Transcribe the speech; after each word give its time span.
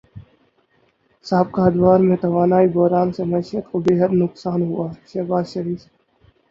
سابقہ 1.25 1.61
ادوار 1.61 1.99
میں 2.07 2.17
توانائی 2.21 2.67
بحران 2.73 3.11
سے 3.13 3.23
معیشت 3.25 3.71
کو 3.71 3.79
بیحد 3.81 4.11
نقصان 4.15 4.61
ہوا 4.63 4.87
شہباز 5.07 5.53
شریف 5.53 5.81